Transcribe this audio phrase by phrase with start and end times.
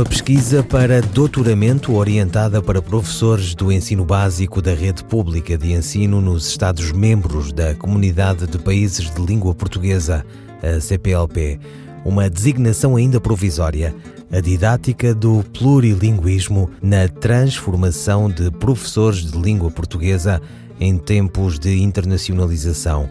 [0.00, 6.22] Uma pesquisa para doutoramento orientada para professores do ensino básico da rede pública de ensino
[6.22, 10.24] nos Estados-membros da Comunidade de Países de Língua Portuguesa,
[10.62, 11.60] a CPLP.
[12.02, 13.94] Uma designação ainda provisória,
[14.32, 20.40] a didática do plurilinguismo na transformação de professores de língua portuguesa
[20.80, 23.06] em tempos de internacionalização.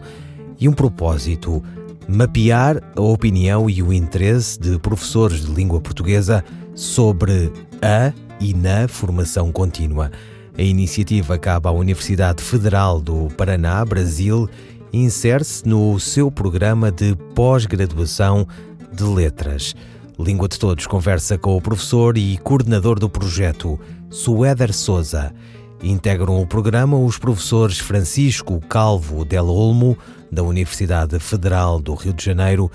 [0.58, 1.62] E um propósito
[2.08, 6.44] mapear a opinião e o interesse de professores de língua portuguesa
[6.80, 7.52] sobre
[7.82, 10.10] a e na formação contínua.
[10.56, 14.48] A iniciativa cabe à Universidade Federal do Paraná, Brasil,
[14.90, 18.48] e insere-se no seu programa de pós-graduação
[18.90, 19.74] de Letras.
[20.18, 25.34] Língua de Todos conversa com o professor e coordenador do projeto, Suéder Souza.
[25.82, 29.98] Integram o programa os professores Francisco Calvo Del Olmo,
[30.32, 32.70] da Universidade Federal do Rio de Janeiro,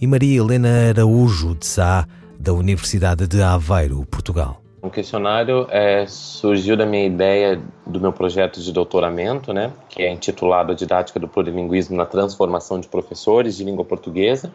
[0.00, 2.06] e Maria Helena Araújo de Sá,
[2.40, 4.62] da Universidade de Aveiro, Portugal.
[4.80, 10.10] O questionário é, surgiu da minha ideia do meu projeto de doutoramento, né, que é
[10.10, 14.50] intitulado A Didática do Plurilinguismo na Transformação de Professores de Língua Portuguesa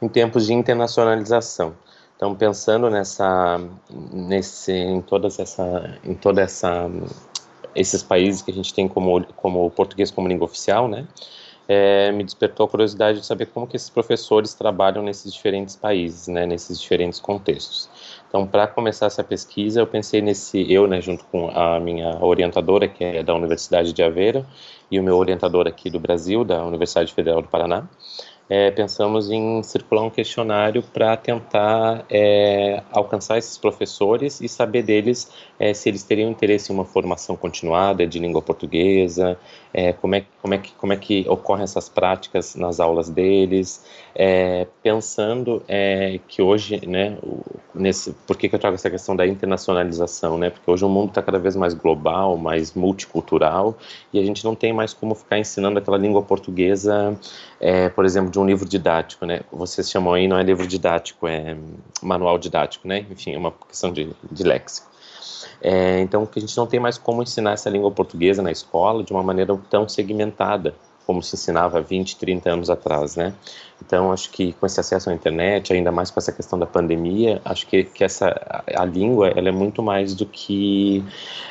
[0.00, 1.74] em Tempos de Internacionalização.
[2.14, 3.60] Então, pensando nessa,
[3.90, 6.88] nesse, em todas essa, em toda essa,
[7.74, 11.04] esses países que a gente tem como como português como língua oficial, né,
[11.68, 16.28] é, me despertou a curiosidade de saber como que esses professores trabalham nesses diferentes países,
[16.28, 17.88] né, nesses diferentes contextos.
[18.28, 22.88] Então, para começar essa pesquisa, eu pensei nesse, eu, né, junto com a minha orientadora,
[22.88, 24.44] que é da Universidade de Aveiro,
[24.90, 27.88] e o meu orientador aqui do Brasil, da Universidade Federal do Paraná,
[28.48, 35.30] é, pensamos em circular um questionário para tentar é, alcançar esses professores e saber deles
[35.58, 39.38] é, se eles teriam interesse em uma formação continuada de língua portuguesa,
[39.72, 43.84] é, como, é, como, é que, como é que ocorrem essas práticas nas aulas deles,
[44.14, 47.16] é, pensando é, que hoje, né,
[47.74, 51.08] nesse, por que, que eu trago essa questão da internacionalização, né, porque hoje o mundo
[51.08, 53.76] está cada vez mais global, mais multicultural,
[54.12, 57.18] e a gente não tem mais como ficar ensinando aquela língua portuguesa,
[57.64, 61.26] é, por exemplo, de um livro didático, né, vocês chamam aí, não é livro didático,
[61.26, 61.56] é
[62.02, 64.86] manual didático, né, enfim, é uma questão de, de léxico.
[65.62, 69.02] É, então, que a gente não tem mais como ensinar essa língua portuguesa na escola
[69.02, 70.74] de uma maneira tão segmentada
[71.06, 73.32] como se ensinava 20, 30 anos atrás, né?
[73.80, 77.40] Então, acho que com esse acesso à internet, ainda mais com essa questão da pandemia,
[77.46, 81.02] acho que, que essa, a, língua, ela é muito mais do que,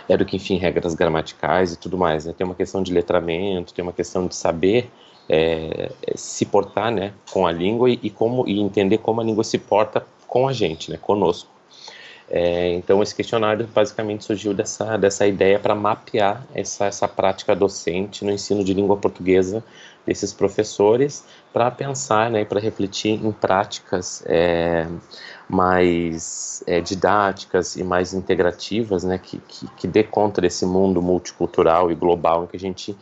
[0.08, 2.34] é do que, enfim, regras gramaticais e tudo mais, né?
[2.38, 4.92] Tem uma questão de letramento, tem uma questão de saber
[5.30, 9.44] é, se portar, né, com a língua e, e, como, e entender como a língua
[9.44, 11.54] se porta com a gente, né, conosco.
[12.30, 18.26] É, então, esse questionário basicamente surgiu dessa, dessa ideia para mapear essa, essa prática docente
[18.26, 19.64] no ensino de língua portuguesa
[20.06, 21.24] desses professores,
[21.54, 24.88] para pensar né, para refletir em práticas é,
[25.48, 31.92] mais é, didáticas e mais integrativas, né, que, que, que dê conta desse mundo multicultural
[31.92, 32.98] e global em que a gente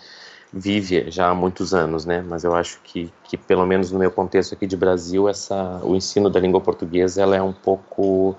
[0.54, 2.24] vive já há muitos anos, né?
[2.28, 5.96] Mas eu acho que, que pelo menos no meu contexto aqui de Brasil, essa, o
[5.96, 8.36] ensino da língua portuguesa ela é um pouco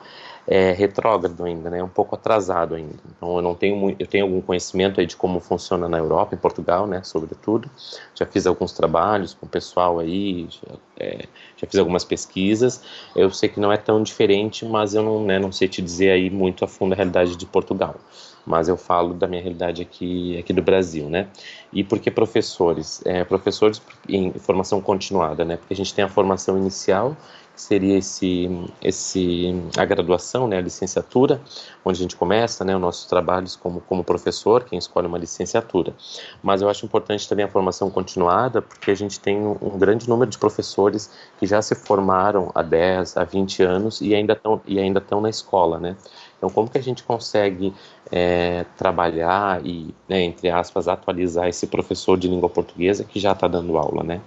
[0.46, 1.82] é, retrógrado ainda, né?
[1.82, 2.94] Um pouco atrasado ainda.
[3.16, 6.34] Então eu não tenho muito, eu tenho algum conhecimento aí de como funciona na Europa,
[6.34, 7.02] em Portugal, né?
[7.02, 7.70] Sobretudo,
[8.14, 11.26] já fiz alguns trabalhos com o pessoal aí, já, é,
[11.56, 12.82] já, fiz algumas pesquisas.
[13.14, 16.10] Eu sei que não é tão diferente, mas eu não, né, não sei te dizer
[16.10, 17.94] aí muito a fundo a realidade de Portugal.
[18.44, 21.28] Mas eu falo da minha realidade aqui, aqui do Brasil, né?
[21.72, 23.00] E por que professores?
[23.04, 25.56] É, professores em formação continuada, né?
[25.56, 27.16] Porque a gente tem a formação inicial
[27.54, 28.50] seria esse,
[28.82, 31.40] esse a graduação, né, a licenciatura,
[31.84, 35.94] onde a gente começa, né, os nossos trabalhos como, como professor, quem escolhe uma licenciatura.
[36.42, 40.08] Mas eu acho importante também a formação continuada, porque a gente tem um, um grande
[40.08, 44.60] número de professores que já se formaram há 10, há 20 anos e ainda estão
[44.66, 45.96] e ainda estão na escola, né?
[46.42, 47.72] Então, como que a gente consegue
[48.10, 53.46] é, trabalhar e, né, entre aspas, atualizar esse professor de língua portuguesa que já está
[53.46, 54.20] dando aula, né?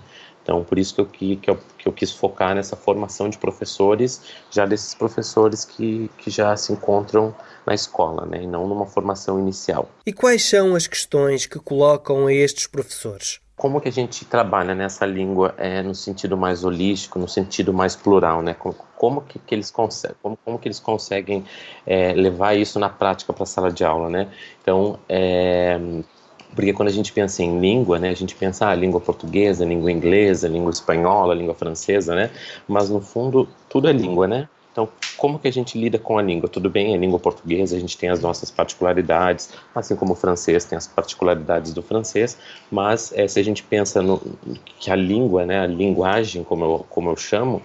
[0.45, 4.21] Então, por isso que eu, que, eu, que eu quis focar nessa formação de professores,
[4.51, 7.33] já desses professores que, que já se encontram
[7.65, 9.89] na escola, né, e não numa formação inicial.
[10.05, 13.39] E quais são as questões que colocam a estes professores?
[13.57, 17.95] Como que a gente trabalha nessa língua é, no sentido mais holístico, no sentido mais
[17.95, 18.53] plural, né?
[18.53, 21.43] Como, como que, que, eles conseguem, como, como que eles conseguem
[21.87, 24.29] é, levar isso na prática para a sala de aula, né?
[24.61, 25.79] Então, é,
[26.55, 29.91] porque quando a gente pensa em língua, né, a gente pensa ah, língua portuguesa, língua
[29.91, 32.31] inglesa, língua espanhola, língua francesa, né?
[32.67, 34.47] Mas no fundo tudo é língua, né?
[34.75, 36.49] Então, como que a gente lida com a língua?
[36.49, 40.65] Tudo bem, a língua portuguesa, a gente tem as nossas particularidades, assim como o francês
[40.65, 42.37] tem as particularidades do francês,
[42.69, 44.21] mas é, se a gente pensa no,
[44.77, 47.61] que a língua, né, a linguagem, como eu, como eu chamo,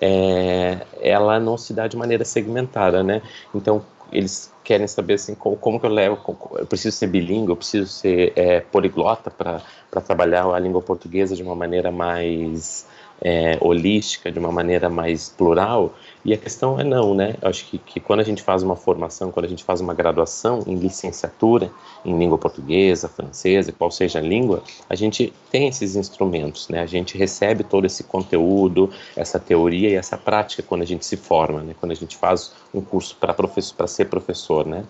[0.00, 3.20] é, ela não se dá de maneira segmentada, né?
[3.54, 6.18] Então, eles querem saber assim como, como que eu levo
[6.58, 9.60] eu preciso ser bilíngue eu preciso ser é, poliglota para
[10.00, 12.86] trabalhar a língua portuguesa de uma maneira mais
[13.20, 15.94] é, holística, de uma maneira mais plural.
[16.24, 17.36] E a questão é não, né?
[17.40, 19.94] Eu acho que, que quando a gente faz uma formação, quando a gente faz uma
[19.94, 21.70] graduação em licenciatura,
[22.04, 26.80] em língua portuguesa, francesa, qual seja a língua, a gente tem esses instrumentos, né?
[26.80, 31.16] A gente recebe todo esse conteúdo, essa teoria e essa prática quando a gente se
[31.16, 31.74] forma, né?
[31.78, 34.84] Quando a gente faz um curso para professor, para ser professor, né?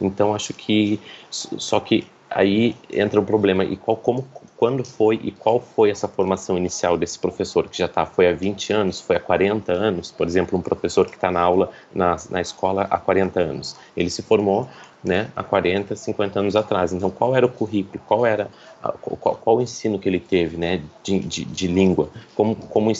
[0.00, 1.00] Então acho que
[1.30, 4.26] só que aí entra um problema e qual como
[4.56, 8.32] quando foi e qual foi essa formação inicial desse professor que já está, foi há
[8.32, 12.16] 20 anos, foi há 40 anos, por exemplo, um professor que está na aula na,
[12.30, 14.66] na escola há 40 anos, ele se formou
[15.04, 16.92] né, há 40, 50 anos atrás.
[16.92, 18.48] Então, qual era o currículo, qual era
[19.00, 22.90] qual, qual o ensino que ele teve, né, de, de, de língua, como, como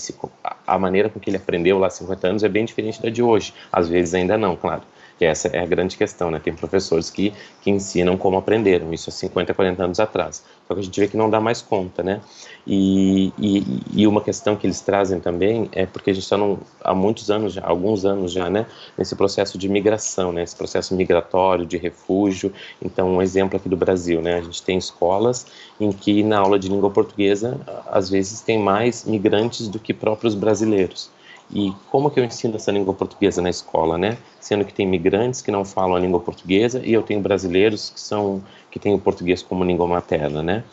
[0.67, 3.23] a maneira com que ele aprendeu lá há 50 anos é bem diferente da de
[3.23, 3.53] hoje.
[3.73, 4.83] Às vezes ainda não, claro
[5.19, 6.39] que essa é a grande questão, né?
[6.39, 7.33] Tem professores que,
[7.63, 10.45] que ensinam como aprenderam, isso há 50, 40 anos atrás.
[10.67, 12.21] Só que a gente vê que não dá mais conta, né?
[12.67, 13.63] E, e,
[13.95, 16.37] e uma questão que eles trazem também é porque a gente está
[16.83, 18.67] há muitos anos, já, alguns anos já, né?
[18.99, 20.43] Nesse processo de migração, né?
[20.43, 22.53] Esse processo migratório, de refúgio.
[22.83, 24.37] Então, um exemplo aqui do Brasil, né?
[24.37, 25.47] A gente tem escolas
[25.81, 30.35] em que na aula de língua portuguesa, às vezes tem mais migrantes do que próprios
[30.35, 31.11] brasileiros.
[31.51, 34.19] E como que eu ensino essa língua portuguesa na escola, né?
[34.41, 38.01] Sendo que tem imigrantes que não falam a língua portuguesa e eu tenho brasileiros que
[38.01, 40.65] são que têm o português como língua materna, né?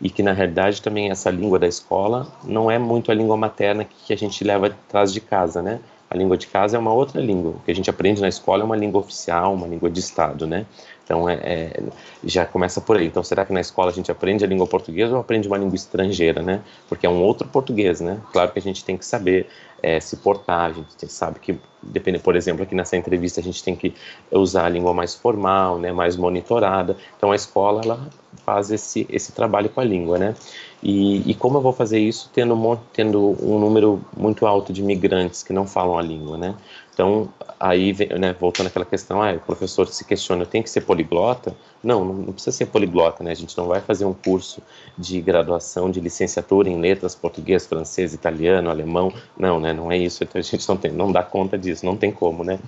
[0.00, 3.84] E que na realidade também essa língua da escola não é muito a língua materna
[3.84, 5.80] que a gente leva atrás de casa, né?
[6.10, 7.52] A língua de casa é uma outra língua.
[7.52, 10.46] O que a gente aprende na escola é uma língua oficial, uma língua de Estado,
[10.46, 10.66] né?
[11.06, 11.82] Então, é, é,
[12.24, 13.06] já começa por aí.
[13.06, 15.76] Então, será que na escola a gente aprende a língua portuguesa ou aprende uma língua
[15.76, 16.60] estrangeira, né?
[16.88, 18.20] Porque é um outro português, né?
[18.32, 19.46] Claro que a gente tem que saber
[19.80, 23.62] é, se portar, a gente sabe que, depende, por exemplo, aqui nessa entrevista a gente
[23.62, 23.94] tem que
[24.32, 25.92] usar a língua mais formal, né?
[25.92, 26.96] Mais monitorada.
[27.16, 28.08] Então, a escola, ela
[28.44, 30.34] faz esse, esse trabalho com a língua, né?
[30.82, 35.44] E, e como eu vou fazer isso tendo, tendo um número muito alto de migrantes
[35.44, 36.56] que não falam a língua, né?
[36.92, 41.56] Então, aí, né, voltando àquela questão, ah, o professor se questiona, tem que ser poliglota?
[41.82, 43.30] Não, não precisa ser poliglota, né?
[43.30, 44.62] A gente não vai fazer um curso
[44.96, 49.12] de graduação, de licenciatura em letras, português, francês, italiano, alemão.
[49.38, 49.72] Não, né?
[49.72, 50.24] Não é isso.
[50.24, 52.58] Então, a gente não tem, não dá conta disso, não tem como, né?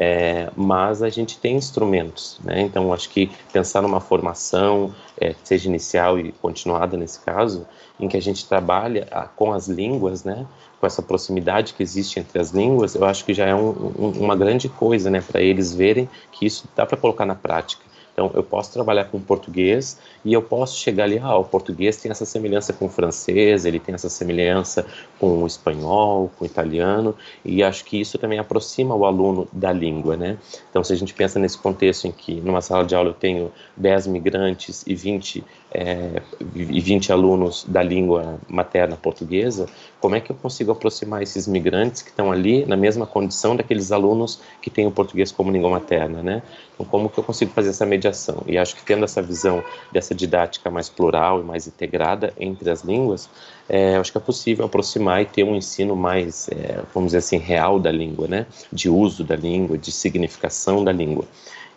[0.00, 2.60] É, mas a gente tem instrumentos, né?
[2.60, 7.66] Então acho que pensar numa formação, é, seja inicial e continuada nesse caso,
[7.98, 10.46] em que a gente trabalha ah, com as línguas, né?
[10.80, 14.10] Com essa proximidade que existe entre as línguas, eu acho que já é um, um,
[14.20, 15.20] uma grande coisa, né?
[15.20, 17.87] Para eles verem que isso dá para colocar na prática.
[18.18, 22.10] Então, eu posso trabalhar com português e eu posso chegar ali, ah, o português tem
[22.10, 24.84] essa semelhança com o francês, ele tem essa semelhança
[25.20, 29.72] com o espanhol, com o italiano, e acho que isso também aproxima o aluno da
[29.72, 30.36] língua, né?
[30.68, 33.52] Então, se a gente pensa nesse contexto em que numa sala de aula eu tenho
[33.76, 36.20] 10 migrantes e 20 é,
[36.56, 39.68] e 20 alunos da língua materna portuguesa,
[40.00, 43.92] como é que eu consigo aproximar esses migrantes que estão ali na mesma condição daqueles
[43.92, 46.42] alunos que têm o português como língua materna, né?
[46.78, 48.44] Então, como que eu consigo fazer essa mediação?
[48.46, 52.82] E acho que tendo essa visão dessa didática mais plural e mais integrada entre as
[52.82, 53.28] línguas,
[53.68, 57.38] é, acho que é possível aproximar e ter um ensino mais, é, vamos dizer assim,
[57.38, 58.46] real da língua, né?
[58.72, 61.24] De uso da língua, de significação da língua.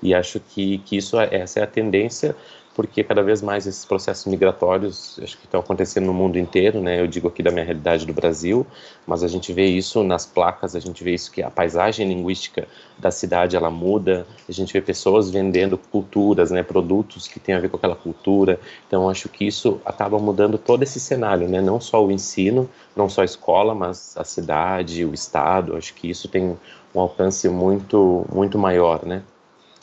[0.03, 2.35] E acho que, que isso, é, essa é a tendência
[2.81, 6.99] porque cada vez mais esses processos migratórios acho que estão acontecendo no mundo inteiro, né?
[6.99, 8.65] Eu digo aqui da minha realidade do Brasil,
[9.05, 12.67] mas a gente vê isso nas placas, a gente vê isso que a paisagem linguística
[12.97, 16.63] da cidade ela muda, a gente vê pessoas vendendo culturas, né?
[16.63, 18.59] Produtos que têm a ver com aquela cultura.
[18.87, 21.61] Então acho que isso acaba mudando todo esse cenário, né?
[21.61, 25.75] Não só o ensino, não só a escola, mas a cidade, o estado.
[25.75, 26.57] Acho que isso tem
[26.95, 29.21] um alcance muito muito maior, né?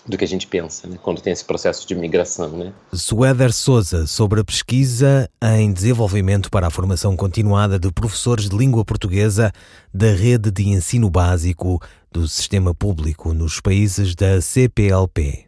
[0.08, 2.48] Do que a gente pensa, né, quando tem esse processo de migração.
[2.48, 2.72] Né?
[2.92, 8.84] Suéder Souza, sobre a pesquisa em desenvolvimento para a formação continuada de professores de língua
[8.84, 9.52] portuguesa
[9.92, 15.48] da rede de ensino básico do sistema público nos países da CPLP.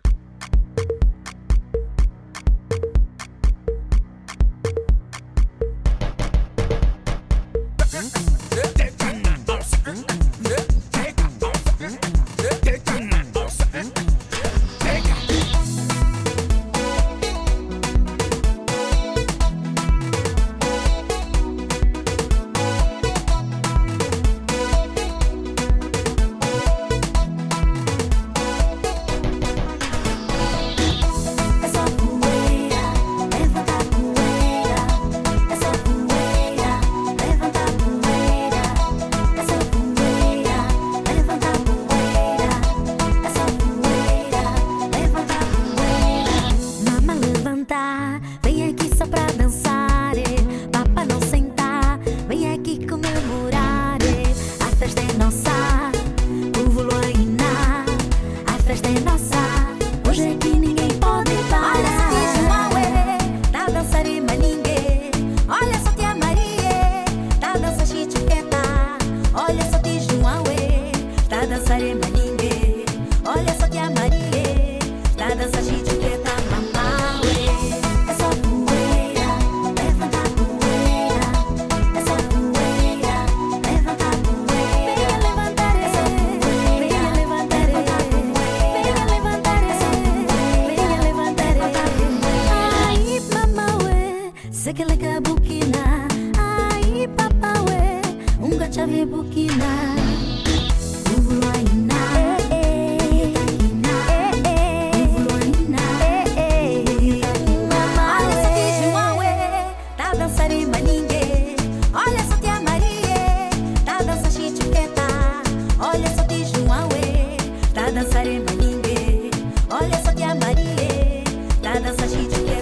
[121.91, 122.60] 我曾经那么爱你。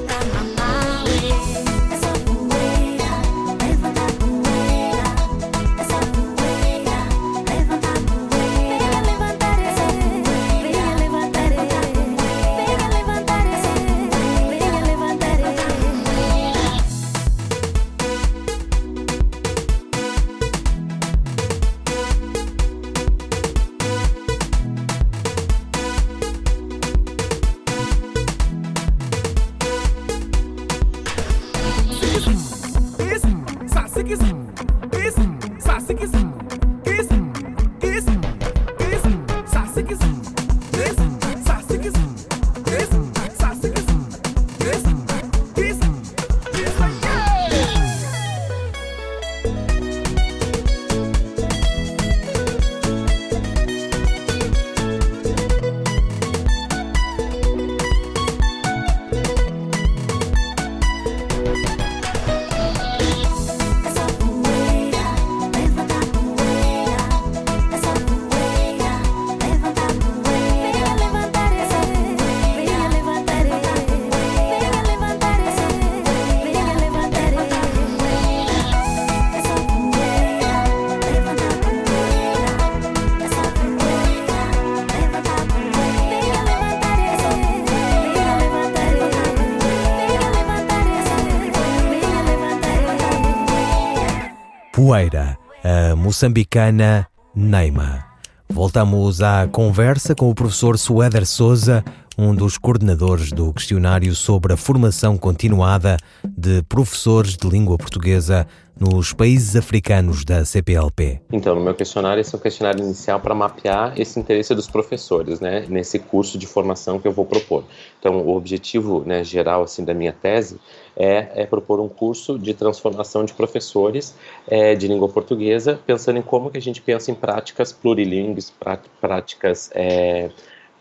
[95.16, 98.04] A moçambicana Neima.
[98.48, 101.84] Voltamos à conversa com o professor Suéder Souza,
[102.18, 105.96] um dos coordenadores do questionário sobre a formação continuada
[106.26, 108.44] de professores de língua portuguesa
[108.78, 111.20] nos países africanos da CPLP?
[111.32, 115.38] Então, no meu questionário, esse é o questionário inicial para mapear esse interesse dos professores,
[115.38, 117.62] né, nesse curso de formação que eu vou propor.
[118.00, 120.58] Então, o objetivo né, geral assim da minha tese
[120.96, 124.14] é, é propor um curso de transformação de professores
[124.48, 128.52] é, de língua portuguesa, pensando em como que a gente pensa em práticas plurilingues,
[129.00, 130.30] práticas é,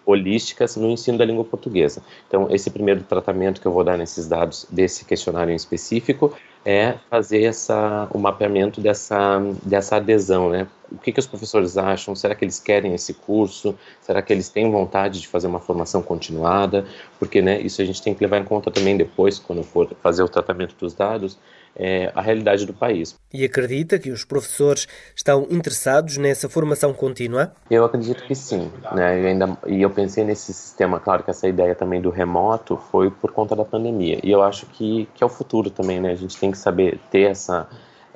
[0.07, 2.01] holísticas no ensino da língua portuguesa.
[2.27, 6.33] Então, esse primeiro tratamento que eu vou dar nesses dados desse questionário em específico
[6.65, 10.67] é fazer essa, o mapeamento dessa, dessa adesão, né?
[10.89, 12.15] O que, que os professores acham?
[12.15, 13.77] Será que eles querem esse curso?
[14.01, 16.85] Será que eles têm vontade de fazer uma formação continuada?
[17.19, 20.23] Porque, né, isso a gente tem que levar em conta também depois, quando for fazer
[20.23, 21.37] o tratamento dos dados,
[21.77, 23.15] é, a realidade do país.
[23.33, 27.53] E acredita que os professores estão interessados nessa formação contínua?
[27.69, 28.71] Eu acredito que sim.
[28.93, 29.21] Né?
[29.21, 33.11] E, ainda, e eu pensei nesse sistema, claro que essa ideia também do remoto foi
[33.11, 34.19] por conta da pandemia.
[34.23, 36.11] E eu acho que, que é o futuro também, né?
[36.11, 37.67] A gente tem que saber ter essa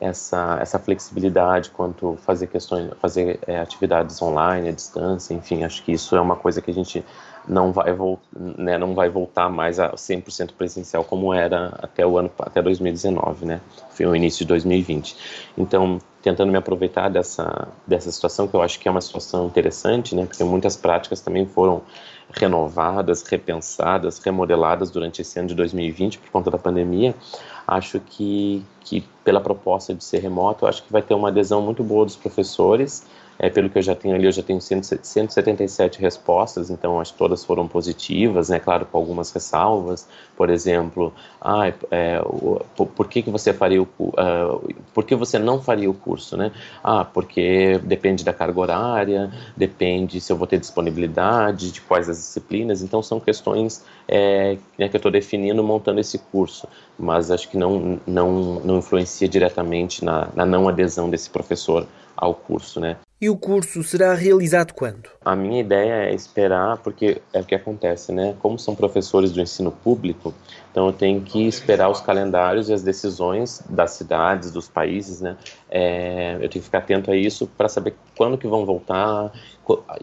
[0.01, 5.91] essa, essa flexibilidade quanto fazer questões, fazer é, atividades online, à distância, enfim, acho que
[5.91, 7.05] isso é uma coisa que a gente
[7.47, 7.87] não vai,
[8.57, 13.45] né, não vai voltar mais a 100% presencial como era até o ano até 2019,
[13.45, 13.61] né?
[13.89, 15.15] Foi o início de 2020.
[15.57, 20.15] Então, tentando me aproveitar dessa dessa situação que eu acho que é uma situação interessante,
[20.15, 20.25] né?
[20.25, 21.81] Porque muitas práticas também foram
[22.33, 27.13] renovadas, repensadas, remodeladas durante esse ano de 2020 por conta da pandemia
[27.71, 31.83] acho que, que pela proposta de ser remoto, acho que vai ter uma adesão muito
[31.83, 33.05] boa dos professores.
[33.43, 37.17] É, pelo que eu já tenho ali, eu já tenho 177 respostas, então acho que
[37.17, 38.59] todas foram positivas, né?
[38.59, 40.07] Claro, com algumas ressalvas.
[40.37, 45.39] Por exemplo, ah, é, o, por, que, que você faria o uh, por que você
[45.39, 46.51] não faria o curso, né?
[46.83, 52.17] Ah, porque depende da carga horária, depende se eu vou ter disponibilidade, de quais as
[52.17, 52.83] disciplinas.
[52.83, 56.67] Então são questões é, né, que eu estou definindo montando esse curso,
[56.97, 62.35] mas acho que não não não influencia diretamente na, na não adesão desse professor ao
[62.35, 62.97] curso, né?
[63.21, 65.07] E o curso será realizado quando?
[65.23, 68.35] A minha ideia é esperar, porque é o que acontece, né?
[68.39, 70.33] Como são professores do ensino público,
[70.71, 75.37] então eu tenho que esperar os calendários e as decisões das cidades, dos países, né?
[75.69, 79.31] É, eu tenho que ficar atento a isso para saber quando que vão voltar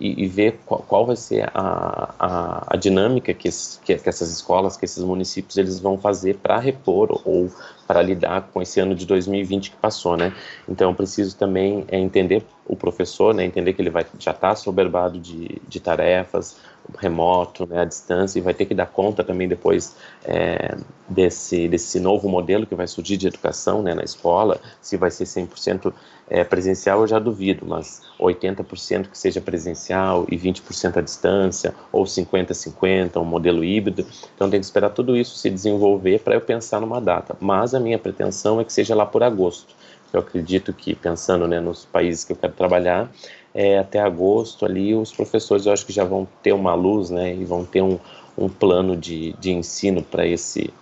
[0.01, 3.49] e, e ver qual, qual, vai ser a, a, a dinâmica que,
[3.85, 7.51] que, que, essas escolas, que esses municípios eles vão fazer para repor ou
[7.89, 10.35] para lidar com esse ano de 2020 que passou, né?
[10.69, 13.47] Então preciso também é, entender o professor, né?
[13.47, 16.59] Entender que ele vai já está soberbado de, de tarefas,
[16.97, 20.77] remoto, né, à distância, e vai ter que dar conta também depois é,
[21.09, 25.25] desse, desse novo modelo que vai surgir de educação né, na escola, se vai ser
[25.25, 25.93] 100%
[26.31, 32.05] é, presencial eu já duvido, mas 80% que seja presencial e 20% à distância, ou
[32.05, 36.81] 50-50, um modelo híbrido, então tem que esperar tudo isso se desenvolver para eu pensar
[36.81, 39.75] numa data, mas a minha pretensão é que seja lá por agosto,
[40.13, 43.11] eu acredito que, pensando né, nos países que eu quero trabalhar,
[43.59, 47.35] é, até agosto ali os professores eu acho que já vão ter uma luz né,
[47.35, 47.99] e vão ter um,
[48.37, 50.73] um plano de, de ensino para esse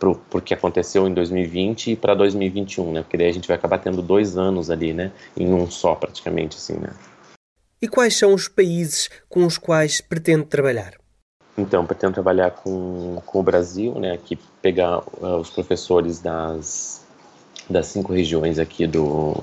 [0.00, 3.02] pro, porque aconteceu em 2020 e para 2021, né?
[3.02, 5.12] Porque daí a gente vai acabar tendo dois anos ali, né?
[5.36, 6.90] Em um só, praticamente, assim, né?
[7.80, 10.94] E quais são os países com os quais pretende trabalhar?
[11.56, 14.12] Então, pretendo trabalhar com, com o Brasil, né?
[14.12, 17.06] Aqui pegar uh, os professores das,
[17.70, 19.40] das cinco regiões aqui do,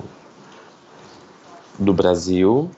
[1.79, 2.69] do Brasil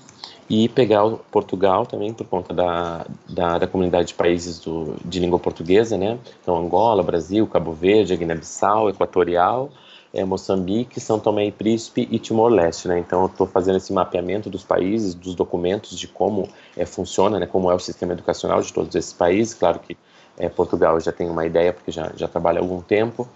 [0.50, 5.20] e pegar o Portugal também por conta da, da, da comunidade de países do, de
[5.20, 6.20] língua portuguesa, né?
[6.42, 9.70] Então Angola, Brasil, Cabo Verde, Guiné-Bissau, Equatorial,
[10.14, 13.00] é, Moçambique, São Tomé e Príncipe e Timor-Leste, né?
[13.00, 17.48] Então eu estou fazendo esse mapeamento dos países, dos documentos, de como é, funciona, né?
[17.48, 19.54] Como é o sistema educacional de todos esses países.
[19.54, 19.98] Claro que
[20.38, 23.28] é, Portugal já tem uma ideia porque já já trabalha há algum tempo,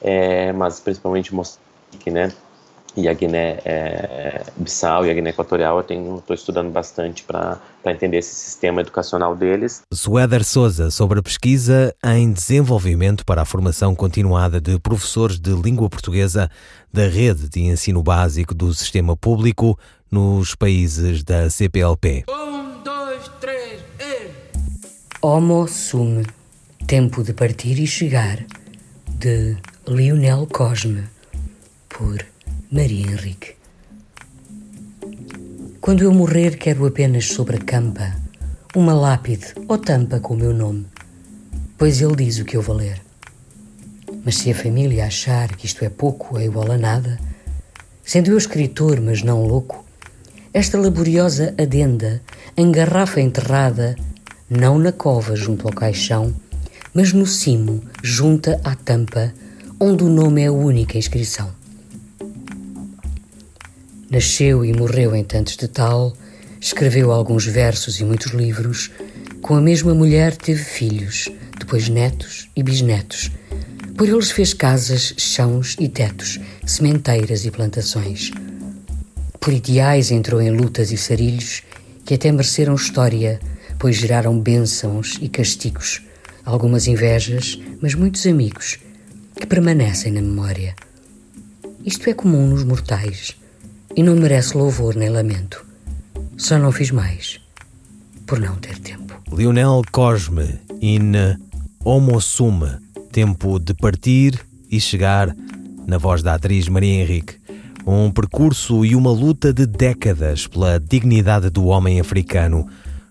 [0.00, 2.32] é, mas principalmente Moçambique, né?
[2.96, 8.34] E a Guiné-Bissau é, e a Guiné Equatorial eu estou estudando bastante para entender esse
[8.34, 9.82] sistema educacional deles.
[9.92, 15.88] Suéder Souza sobre a pesquisa em desenvolvimento para a formação continuada de professores de língua
[15.88, 16.48] portuguesa
[16.92, 19.78] da rede de ensino básico do sistema público
[20.10, 22.24] nos países da CPLP.
[22.28, 24.30] Um, dois, três, e...
[25.20, 26.22] Homo Sum,
[26.86, 28.44] Tempo de Partir e Chegar,
[29.08, 29.56] de
[29.88, 31.04] Lionel Cosme,
[31.88, 32.24] por
[32.70, 33.54] Maria Henrique.
[35.80, 38.16] Quando eu morrer, quero apenas sobre a campa
[38.74, 40.86] uma lápide ou tampa com o meu nome,
[41.78, 43.00] pois ele diz o que eu valer.
[44.24, 47.20] Mas se a família achar que isto é pouco ou é igual a nada,
[48.02, 49.84] sendo eu escritor, mas não louco,
[50.52, 52.20] esta laboriosa adenda
[52.56, 53.94] em garrafa enterrada,
[54.50, 56.34] não na cova junto ao caixão,
[56.92, 59.32] mas no cimo, junta à tampa,
[59.78, 61.63] onde o nome é a única inscrição.
[64.10, 66.14] Nasceu e morreu em tantos de tal,
[66.60, 68.90] escreveu alguns versos e muitos livros.
[69.40, 73.30] Com a mesma mulher teve filhos, depois netos e bisnetos.
[73.96, 78.30] Por eles fez casas, chãos e tetos, sementeiras e plantações.
[79.40, 81.62] Por ideais entrou em lutas e sarilhos
[82.04, 83.40] que até mereceram história,
[83.78, 86.02] pois geraram bênçãos e castigos,
[86.44, 88.78] algumas invejas, mas muitos amigos
[89.34, 90.74] que permanecem na memória.
[91.84, 93.34] Isto é comum nos mortais
[93.96, 95.64] e não merece louvor nem lamento.
[96.36, 97.40] Só não fiz mais
[98.26, 99.14] por não ter tempo.
[99.32, 101.12] Lionel Cosme in
[101.84, 102.60] Homo Sum,
[103.12, 105.34] Tempo de Partir e Chegar,
[105.86, 107.36] na voz da atriz Maria Henrique.
[107.86, 112.66] Um percurso e uma luta de décadas pela dignidade do homem africano.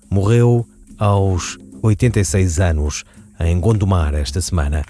[0.10, 0.68] Morreu
[0.98, 3.04] aos 86 anos
[3.40, 4.84] em Gondomar esta semana.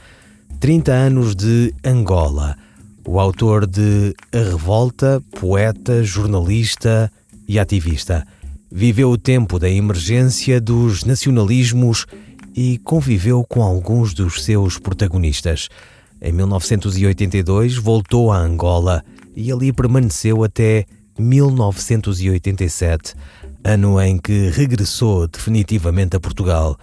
[0.59, 2.55] 30 anos de Angola
[3.05, 7.11] o autor de A Revolta, poeta, jornalista
[7.47, 8.25] e ativista.
[8.71, 12.05] Viveu o tempo da emergência dos nacionalismos
[12.55, 15.69] e conviveu com alguns dos seus protagonistas.
[16.21, 19.03] Em 1982 voltou a Angola
[19.35, 20.85] e ali permaneceu até
[21.19, 23.13] 1987,
[23.63, 26.77] ano em que regressou definitivamente a Portugal.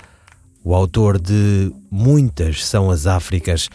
[0.62, 3.70] O autor de Muitas são as Áfricas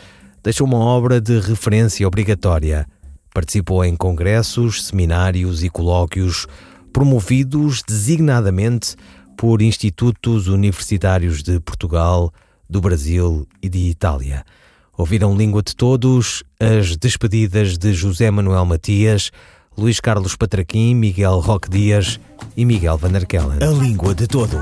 [0.46, 2.86] deixou uma obra de referência obrigatória.
[3.34, 6.46] Participou em congressos, seminários e colóquios
[6.94, 8.96] promovidos designadamente
[9.36, 12.32] por institutos universitários de Portugal,
[12.70, 14.46] do Brasil e de Itália.
[14.96, 19.32] Ouviram Língua de Todos as despedidas de José Manuel Matias,
[19.76, 22.20] Luís Carlos Patraquim, Miguel Roque Dias
[22.56, 23.60] e Miguel Van der Kellen.
[23.62, 24.62] A Língua de Todos.